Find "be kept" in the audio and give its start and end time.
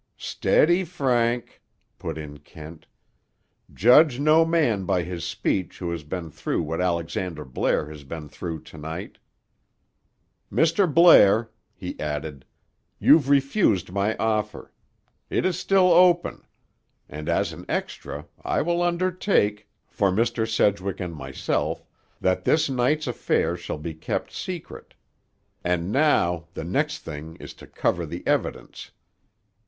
23.77-24.31